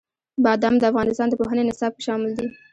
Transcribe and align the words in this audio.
بادام 0.43 0.75
د 0.79 0.83
افغانستان 0.91 1.27
د 1.29 1.33
پوهنې 1.39 1.63
نصاب 1.69 1.91
کې 1.95 2.03
شامل 2.07 2.31
دي. 2.37 2.47